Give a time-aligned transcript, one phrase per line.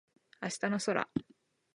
[0.41, 1.07] 明日の空